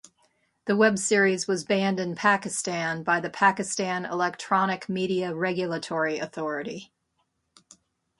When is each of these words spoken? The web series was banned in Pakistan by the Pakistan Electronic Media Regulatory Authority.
The 0.65 0.75
web 0.75 0.97
series 0.97 1.47
was 1.47 1.63
banned 1.63 1.99
in 1.99 2.15
Pakistan 2.15 3.03
by 3.03 3.19
the 3.19 3.29
Pakistan 3.29 4.03
Electronic 4.03 4.89
Media 4.89 5.35
Regulatory 5.35 6.17
Authority. 6.17 6.91